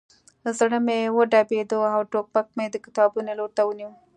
[0.57, 3.91] زړه مې وډبېده او ټوپک مې د کتابونو لور ته ونیو